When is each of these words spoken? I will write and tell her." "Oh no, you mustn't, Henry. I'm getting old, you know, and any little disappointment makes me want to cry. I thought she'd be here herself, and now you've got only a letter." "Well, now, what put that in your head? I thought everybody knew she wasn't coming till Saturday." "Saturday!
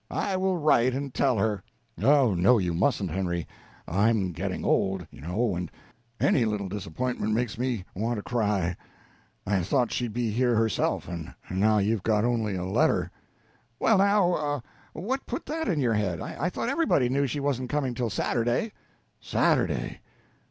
I 0.09 0.35
will 0.35 0.57
write 0.57 0.95
and 0.95 1.13
tell 1.13 1.37
her." 1.37 1.61
"Oh 2.01 2.33
no, 2.33 2.57
you 2.57 2.73
mustn't, 2.73 3.11
Henry. 3.11 3.45
I'm 3.87 4.31
getting 4.31 4.65
old, 4.65 5.05
you 5.11 5.21
know, 5.21 5.55
and 5.55 5.69
any 6.19 6.43
little 6.43 6.67
disappointment 6.67 7.35
makes 7.35 7.55
me 7.59 7.85
want 7.95 8.15
to 8.17 8.23
cry. 8.23 8.75
I 9.45 9.61
thought 9.61 9.91
she'd 9.91 10.11
be 10.11 10.31
here 10.31 10.55
herself, 10.55 11.07
and 11.07 11.35
now 11.51 11.77
you've 11.77 12.01
got 12.01 12.25
only 12.25 12.55
a 12.55 12.65
letter." 12.65 13.11
"Well, 13.77 13.99
now, 13.99 14.63
what 14.93 15.27
put 15.27 15.45
that 15.45 15.67
in 15.67 15.79
your 15.79 15.93
head? 15.93 16.19
I 16.19 16.49
thought 16.49 16.67
everybody 16.69 17.07
knew 17.07 17.27
she 17.27 17.39
wasn't 17.39 17.69
coming 17.69 17.93
till 17.93 18.09
Saturday." 18.09 18.71
"Saturday! 19.19 19.99